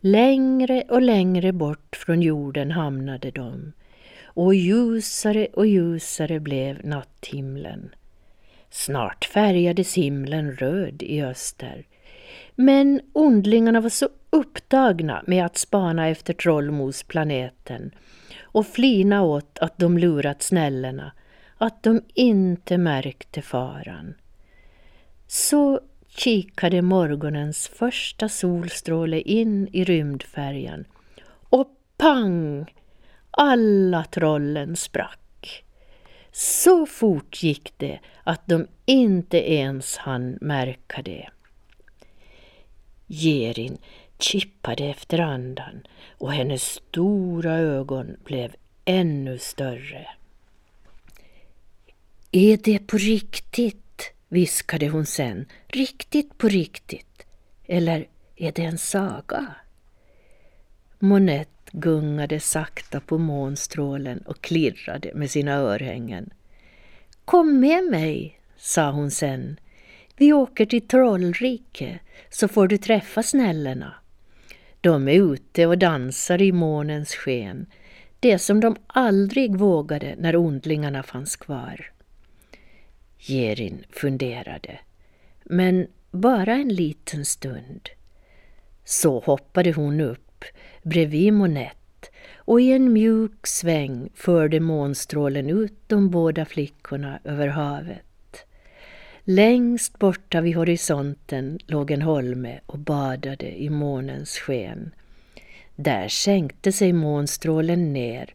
Längre 0.00 0.82
och 0.88 1.02
längre 1.02 1.52
bort 1.52 1.96
från 1.96 2.22
jorden 2.22 2.70
hamnade 2.70 3.30
de 3.30 3.72
och 4.24 4.54
ljusare 4.54 5.46
och 5.52 5.66
ljusare 5.66 6.40
blev 6.40 6.86
natthimlen. 6.86 7.90
Snart 8.70 9.24
färgades 9.24 9.94
himlen 9.94 10.52
röd 10.52 11.02
i 11.02 11.22
öster. 11.22 11.86
Men 12.54 13.00
ondlingarna 13.12 13.80
var 13.80 13.88
så 13.88 14.08
upptagna 14.30 15.22
med 15.26 15.44
att 15.44 15.56
spana 15.56 16.08
efter 16.08 16.32
Trollmosplaneten 16.32 17.90
och 18.42 18.66
flina 18.66 19.22
åt 19.22 19.58
att 19.58 19.78
de 19.78 19.98
lurat 19.98 20.42
snällena 20.42 21.12
att 21.58 21.82
de 21.82 22.02
inte 22.14 22.78
märkte 22.78 23.42
faran. 23.42 24.14
Så 25.26 25.80
kikade 26.08 26.82
morgonens 26.82 27.68
första 27.68 28.28
solstråle 28.28 29.20
in 29.20 29.68
i 29.72 29.84
rymdfärjan 29.84 30.84
och 31.28 31.68
pang! 31.96 32.66
Alla 33.30 34.04
trollen 34.04 34.76
sprack. 34.76 35.27
Så 36.32 36.86
fort 36.86 37.42
gick 37.42 37.72
det 37.76 38.00
att 38.24 38.46
de 38.46 38.66
inte 38.86 39.52
ens 39.52 39.96
hann 39.96 40.38
märka 40.40 41.02
det. 41.02 41.28
Gerin 43.06 43.78
kippade 44.18 44.84
efter 44.84 45.18
andan 45.18 45.86
och 46.10 46.32
hennes 46.32 46.62
stora 46.62 47.52
ögon 47.52 48.16
blev 48.24 48.54
ännu 48.84 49.38
större. 49.38 50.06
Är 52.32 52.56
det 52.56 52.78
på 52.86 52.96
riktigt? 52.96 54.12
viskade 54.28 54.88
hon 54.88 55.06
sen. 55.06 55.46
Riktigt 55.66 56.38
på 56.38 56.48
riktigt? 56.48 57.26
Eller 57.66 58.08
är 58.36 58.52
det 58.52 58.64
en 58.64 58.78
saga? 58.78 59.54
Monette 60.98 61.57
gungade 61.72 62.40
sakta 62.40 63.00
på 63.00 63.18
månstrålen 63.18 64.18
och 64.18 64.40
klirrade 64.40 65.10
med 65.14 65.30
sina 65.30 65.52
örhängen. 65.52 66.30
Kom 67.24 67.60
med 67.60 67.84
mig, 67.84 68.40
sa 68.56 68.90
hon 68.90 69.10
sen. 69.10 69.60
Vi 70.16 70.32
åker 70.32 70.66
till 70.66 70.88
Trollrike 70.88 71.98
så 72.30 72.48
får 72.48 72.68
du 72.68 72.78
träffa 72.78 73.22
snällena. 73.22 73.94
De 74.80 75.08
är 75.08 75.32
ute 75.32 75.66
och 75.66 75.78
dansar 75.78 76.42
i 76.42 76.52
månens 76.52 77.14
sken, 77.14 77.66
det 78.20 78.38
som 78.38 78.60
de 78.60 78.76
aldrig 78.86 79.56
vågade 79.56 80.14
när 80.18 80.36
ondlingarna 80.36 81.02
fanns 81.02 81.36
kvar. 81.36 81.92
Gerin 83.18 83.84
funderade, 83.90 84.78
men 85.44 85.86
bara 86.10 86.54
en 86.54 86.68
liten 86.68 87.24
stund. 87.24 87.88
Så 88.84 89.20
hoppade 89.20 89.72
hon 89.72 90.00
upp 90.00 90.27
bredvid 90.82 91.32
Monette 91.32 92.08
och 92.36 92.60
i 92.60 92.72
en 92.72 92.92
mjuk 92.92 93.46
sväng 93.46 94.08
förde 94.14 94.60
månstrålen 94.60 95.50
ut 95.50 95.74
de 95.86 96.10
båda 96.10 96.44
flickorna 96.44 97.18
över 97.24 97.48
havet. 97.48 98.46
Längst 99.24 99.98
borta 99.98 100.40
vid 100.40 100.56
horisonten 100.56 101.58
låg 101.66 101.90
en 101.90 102.02
holme 102.02 102.60
och 102.66 102.78
badade 102.78 103.62
i 103.62 103.70
månens 103.70 104.38
sken. 104.38 104.90
Där 105.76 106.08
sänkte 106.08 106.72
sig 106.72 106.92
månstrålen 106.92 107.92
ner 107.92 108.34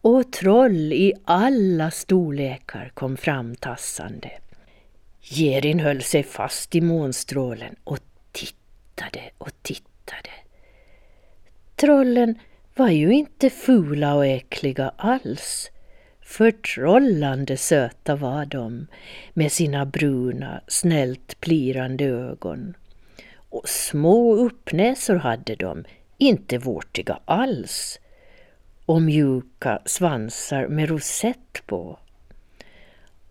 och 0.00 0.32
troll 0.32 0.92
i 0.92 1.12
alla 1.24 1.90
storlekar 1.90 2.90
kom 2.94 3.16
framtassande. 3.16 4.30
Gerin 5.20 5.80
höll 5.80 6.02
sig 6.02 6.22
fast 6.22 6.74
i 6.74 6.80
månstrålen 6.80 7.76
och 7.84 7.98
tittade 8.32 9.30
och 9.38 9.50
tittade. 9.62 10.30
Trollen 11.80 12.38
var 12.76 12.88
ju 12.88 13.12
inte 13.12 13.50
fula 13.50 14.14
och 14.14 14.26
äckliga 14.26 14.92
alls. 14.96 15.70
Förtrollande 16.20 17.56
söta 17.56 18.16
var 18.16 18.46
de 18.46 18.86
med 19.34 19.52
sina 19.52 19.86
bruna, 19.86 20.60
snällt 20.66 21.40
plirande 21.40 22.04
ögon. 22.04 22.74
Och 23.34 23.68
små 23.68 24.34
uppnäsor 24.34 25.16
hade 25.16 25.54
de, 25.54 25.84
inte 26.18 26.58
vårtiga 26.58 27.18
alls. 27.24 28.00
Och 28.86 29.02
mjuka 29.02 29.82
svansar 29.84 30.68
med 30.68 30.88
rosett 30.88 31.66
på. 31.66 31.98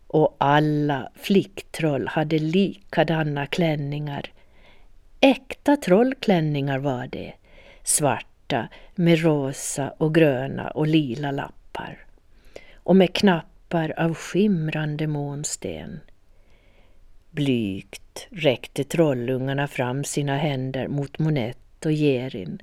Och 0.08 0.36
alla 0.38 1.12
flicktroll 1.16 2.08
hade 2.08 2.40
likadana 2.40 3.46
klänningar. 3.46 4.32
Äkta 5.22 5.78
trollklänningar 5.78 6.80
var 6.80 7.08
det, 7.08 7.34
skjorta 8.48 8.68
med 8.96 9.20
rosa 9.20 9.94
och 9.98 10.16
gröna 10.16 10.68
och 10.68 10.88
lila 10.88 11.32
lappar 11.32 11.98
och 12.76 12.96
med 12.96 13.14
knappar 13.14 13.94
av 13.98 14.14
skimrande 14.14 15.08
månsten. 15.08 16.00
Blygt 17.32 18.28
räckte 18.32 18.84
trollungarna 18.84 19.68
fram 19.68 20.04
sina 20.04 20.38
händer 20.38 20.88
mot 20.88 21.20
Monette 21.20 21.88
och 21.88 21.94
Gerin 21.94 22.60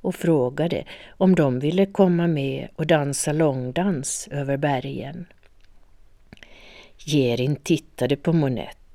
och 0.00 0.14
frågade 0.14 0.84
om 1.18 1.34
de 1.34 1.60
ville 1.60 1.86
komma 1.86 2.26
med 2.26 2.68
och 2.76 2.86
dansa 2.86 3.32
långdans 3.32 4.28
över 4.30 4.56
bergen. 4.56 5.26
Gerin 6.96 7.56
tittade 7.56 8.16
på 8.16 8.32
Monette. 8.32 8.87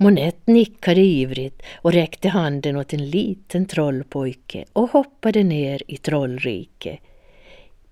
Monette 0.00 0.52
nickade 0.52 1.00
ivrigt 1.00 1.62
och 1.76 1.92
räckte 1.92 2.28
handen 2.28 2.76
åt 2.76 2.92
en 2.92 3.10
liten 3.10 3.66
trollpojke 3.66 4.64
och 4.72 4.90
hoppade 4.90 5.42
ner 5.42 5.82
i 5.86 5.96
trollrike 5.96 6.98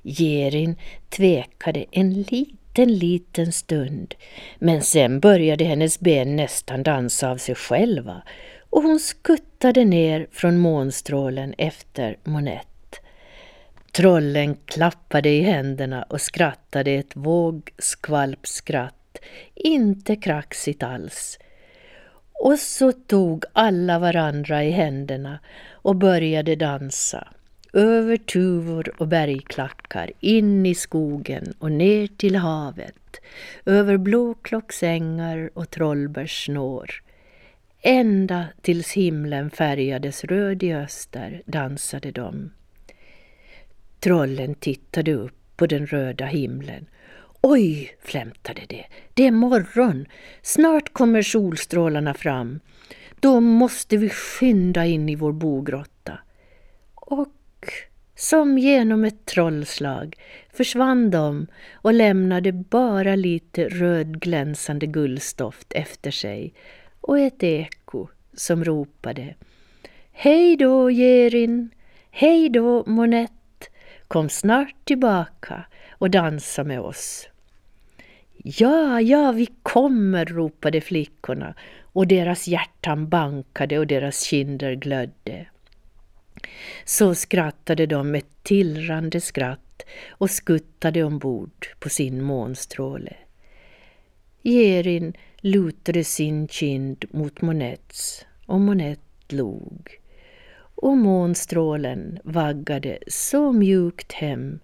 Gerin 0.02 0.76
tvekade 1.08 1.84
en 1.90 2.22
liten, 2.22 2.98
liten 2.98 3.52
stund 3.52 4.14
men 4.58 4.82
sen 4.82 5.20
började 5.20 5.64
hennes 5.64 6.00
ben 6.00 6.36
nästan 6.36 6.82
dansa 6.82 7.30
av 7.30 7.36
sig 7.36 7.54
själva 7.54 8.22
och 8.70 8.82
hon 8.82 9.00
skuttade 9.00 9.84
ner 9.84 10.26
från 10.32 10.58
månstrålen 10.58 11.54
efter 11.58 12.16
Monette. 12.24 12.98
Trollen 13.92 14.56
klappade 14.64 15.28
i 15.28 15.40
händerna 15.40 16.02
och 16.02 16.20
skrattade 16.20 16.90
ett 16.90 17.16
vågskvalpskratt, 17.16 19.18
inte 19.54 20.16
kraxigt 20.16 20.82
alls. 20.82 21.38
Och 22.40 22.58
så 22.58 22.92
tog 22.92 23.44
alla 23.52 23.98
varandra 23.98 24.64
i 24.64 24.70
händerna 24.70 25.38
och 25.72 25.96
började 25.96 26.56
dansa 26.56 27.28
över 27.76 28.16
tuvor 28.16 28.92
och 28.98 29.08
bergklackar, 29.08 30.10
in 30.20 30.66
i 30.66 30.74
skogen 30.74 31.54
och 31.58 31.72
ner 31.72 32.06
till 32.06 32.36
havet, 32.36 33.20
över 33.64 33.96
blåklocksängar 33.96 35.50
och 35.54 35.70
trollbärssnår. 35.70 36.90
Ända 37.82 38.46
tills 38.62 38.92
himlen 38.92 39.50
färgades 39.50 40.24
röd 40.24 40.62
i 40.62 40.72
öster 40.72 41.42
dansade 41.46 42.10
de. 42.10 42.50
Trollen 44.00 44.54
tittade 44.54 45.12
upp 45.12 45.56
på 45.56 45.66
den 45.66 45.86
röda 45.86 46.26
himlen. 46.26 46.86
Oj, 47.48 47.96
flämtade 48.02 48.62
det, 48.68 48.86
det 49.14 49.26
är 49.26 49.30
morgon. 49.30 50.06
Snart 50.42 50.92
kommer 50.92 51.22
solstrålarna 51.22 52.14
fram. 52.14 52.60
Då 53.20 53.40
måste 53.40 53.96
vi 53.96 54.08
skynda 54.10 54.86
in 54.86 55.08
i 55.08 55.14
vår 55.14 55.32
bogrotta. 55.32 56.18
Och 56.94 57.72
som 58.16 58.58
genom 58.58 59.04
ett 59.04 59.26
trollslag 59.26 60.16
försvann 60.52 61.10
de 61.10 61.46
och 61.72 61.94
lämnade 61.94 62.52
bara 62.52 63.14
lite 63.14 63.68
rödglänsande 63.68 64.86
guldstoft 64.86 65.72
efter 65.72 66.10
sig 66.10 66.54
och 67.00 67.18
ett 67.18 67.42
eko 67.42 68.08
som 68.34 68.64
ropade 68.64 69.34
Hej 70.12 70.56
då 70.56 70.90
Gerin! 70.90 71.70
Hej 72.10 72.48
då 72.48 72.84
Monette! 72.86 73.66
Kom 74.08 74.28
snart 74.28 74.84
tillbaka 74.84 75.64
och 75.98 76.10
dansa 76.10 76.64
med 76.64 76.80
oss. 76.80 77.28
Ja, 78.48 79.00
ja, 79.00 79.32
vi 79.32 79.48
kommer, 79.62 80.24
ropade 80.24 80.80
flickorna 80.80 81.54
och 81.82 82.06
deras 82.06 82.48
hjärtan 82.48 83.08
bankade 83.08 83.78
och 83.78 83.86
deras 83.86 84.22
kinder 84.22 84.74
glödde. 84.74 85.46
Så 86.84 87.14
skrattade 87.14 87.86
de 87.86 88.10
med 88.10 88.22
tillrande 88.42 89.20
skratt 89.20 89.82
och 90.10 90.30
skuttade 90.30 91.04
ombord 91.04 91.66
på 91.78 91.88
sin 91.88 92.22
månstråle. 92.22 93.16
Jerin 94.42 95.16
lutade 95.40 96.04
sin 96.04 96.48
kind 96.48 97.04
mot 97.10 97.40
Monets 97.42 98.26
och 98.46 98.60
Monette 98.60 99.36
log. 99.36 100.00
Och 100.58 100.96
månstrålen 100.96 102.18
vaggade 102.24 102.98
så 103.06 103.52
mjukt 103.52 104.12
hem 104.12 104.58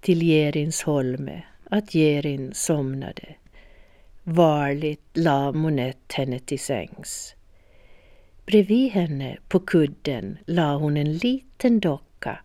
till 0.00 0.22
Jerins 0.22 0.82
holme 0.82 1.42
att 1.70 1.94
Gerin 1.94 2.54
somnade. 2.54 3.34
Varligt 4.22 5.10
la 5.12 5.52
Monette 5.52 6.16
henne 6.16 6.38
till 6.38 6.60
sängs. 6.60 7.34
Bredvid 8.46 8.92
henne 8.92 9.38
på 9.48 9.60
kudden 9.60 10.38
la 10.46 10.76
hon 10.76 10.96
en 10.96 11.12
liten 11.12 11.80
docka, 11.80 12.38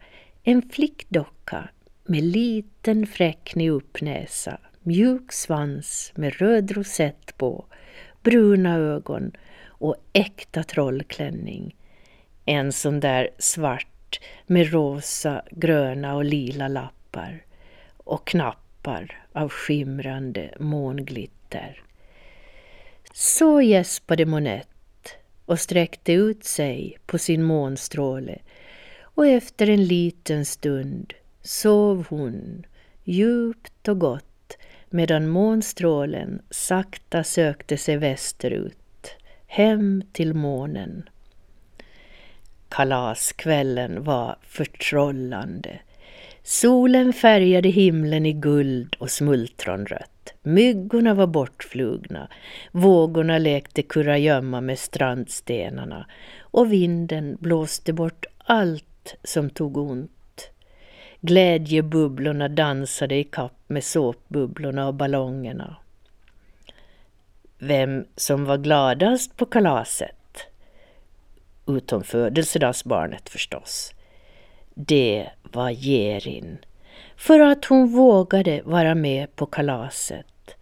en 0.43 0.69
flickdocka 0.69 1.69
med 2.03 2.23
liten 2.23 3.07
fräck 3.07 3.53
uppnäsa, 3.55 4.59
mjuk 4.83 5.31
svans 5.31 6.11
med 6.15 6.35
röd 6.35 6.71
rosett 6.71 7.37
på, 7.37 7.65
bruna 8.23 8.75
ögon 8.75 9.31
och 9.65 9.95
äkta 10.13 10.63
trollklänning. 10.63 11.75
En 12.45 12.71
sån 12.71 12.99
där 12.99 13.29
svart 13.37 14.19
med 14.47 14.71
rosa, 14.71 15.41
gröna 15.51 16.15
och 16.15 16.25
lila 16.25 16.67
lappar 16.67 17.43
och 17.97 18.35
droppar 18.81 19.21
av 19.33 19.49
skimrande 19.49 20.53
månglitter. 20.59 21.83
Så 23.13 23.61
gäspade 23.61 24.25
Monette 24.25 24.67
och 25.45 25.59
sträckte 25.59 26.13
ut 26.13 26.43
sig 26.43 26.97
på 27.05 27.17
sin 27.17 27.43
månstråle 27.43 28.39
och 29.01 29.27
efter 29.27 29.69
en 29.69 29.85
liten 29.85 30.45
stund 30.45 31.13
sov 31.41 32.05
hon 32.09 32.65
djupt 33.03 33.87
och 33.87 33.99
gott 33.99 34.57
medan 34.89 35.27
månstrålen 35.27 36.41
sakta 36.49 37.23
sökte 37.23 37.77
sig 37.77 37.97
västerut, 37.97 39.09
hem 39.47 40.03
till 40.11 40.33
månen. 40.33 41.09
Kalaskvällen 42.69 44.03
var 44.03 44.37
förtrollande. 44.41 45.79
Solen 46.43 47.13
färgade 47.13 47.69
himlen 47.69 48.25
i 48.25 48.33
guld 48.33 48.95
och 48.99 49.11
smultronrött. 49.11 50.33
Myggorna 50.43 51.13
var 51.13 51.27
bortflugna, 51.27 52.29
vågorna 52.71 53.37
lekte 53.37 53.81
kurragömma 53.81 54.61
med 54.61 54.79
strandstenarna 54.79 56.05
och 56.39 56.71
vinden 56.71 57.37
blåste 57.39 57.93
bort 57.93 58.25
allt 58.37 59.15
som 59.23 59.49
tog 59.49 59.77
ont. 59.77 60.51
Glädjebubblorna 61.21 62.47
dansade 62.49 63.15
i 63.15 63.23
kapp 63.23 63.63
med 63.67 63.83
såpbubblorna 63.83 64.87
och 64.87 64.93
ballongerna. 64.93 65.75
Vem 67.57 68.05
som 68.15 68.45
var 68.45 68.57
gladast 68.57 69.37
på 69.37 69.45
kalaset? 69.45 70.47
Utom 71.67 72.03
födelsedagsbarnet 72.03 73.29
förstås. 73.29 73.93
Det 74.87 75.29
var 75.43 75.69
Jerin, 75.69 76.57
För 77.15 77.39
att 77.39 77.65
hon 77.65 77.87
vågade 77.87 78.61
vara 78.65 78.95
med 78.95 79.35
på 79.35 79.45
kalaset. 79.45 80.55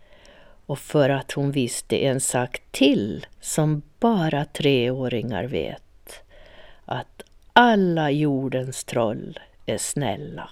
Och 0.66 0.80
för 0.80 1.10
att 1.10 1.32
hon 1.32 1.52
visste 1.52 2.06
en 2.06 2.22
sak 2.22 2.62
till 2.72 3.26
som 3.42 3.82
bara 4.00 4.46
treåringar 4.46 5.44
vet. 5.44 6.24
Att 6.86 7.24
alla 7.54 8.12
jordens 8.12 8.84
troll 8.84 9.40
är 9.66 9.78
snälla. 9.78 10.50